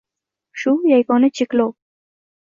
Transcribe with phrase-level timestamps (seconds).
[0.59, 1.69] Shu yagona cheklov.